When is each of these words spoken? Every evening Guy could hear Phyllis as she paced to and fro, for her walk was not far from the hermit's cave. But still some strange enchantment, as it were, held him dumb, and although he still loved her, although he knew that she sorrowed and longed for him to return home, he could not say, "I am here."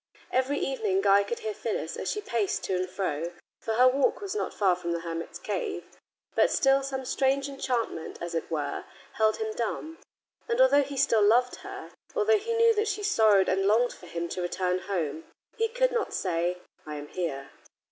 Every 0.31 0.57
evening 0.57 1.01
Guy 1.01 1.23
could 1.23 1.41
hear 1.41 1.53
Phyllis 1.53 1.95
as 1.95 2.09
she 2.09 2.21
paced 2.21 2.63
to 2.63 2.75
and 2.75 2.89
fro, 2.89 3.33
for 3.59 3.75
her 3.75 3.87
walk 3.87 4.19
was 4.19 4.33
not 4.33 4.51
far 4.51 4.75
from 4.75 4.93
the 4.93 5.01
hermit's 5.01 5.37
cave. 5.37 5.83
But 6.33 6.49
still 6.49 6.81
some 6.81 7.05
strange 7.05 7.47
enchantment, 7.47 8.19
as 8.19 8.33
it 8.33 8.49
were, 8.49 8.85
held 9.17 9.37
him 9.37 9.53
dumb, 9.53 9.99
and 10.47 10.59
although 10.59 10.81
he 10.81 10.97
still 10.97 11.21
loved 11.21 11.57
her, 11.57 11.91
although 12.15 12.39
he 12.39 12.55
knew 12.55 12.73
that 12.73 12.87
she 12.87 13.03
sorrowed 13.03 13.47
and 13.47 13.67
longed 13.67 13.93
for 13.93 14.07
him 14.07 14.27
to 14.29 14.41
return 14.41 14.79
home, 14.79 15.25
he 15.55 15.67
could 15.67 15.91
not 15.91 16.15
say, 16.15 16.57
"I 16.83 16.95
am 16.95 17.09
here." 17.09 17.51